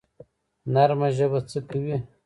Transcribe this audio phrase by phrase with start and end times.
[0.73, 1.97] نرمه ژبه څه کوي؟